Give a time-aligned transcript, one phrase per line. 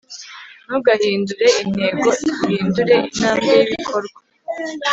[0.65, 2.07] ntugahindure intego,
[2.43, 4.17] uhindure intambwe y'ibikorwa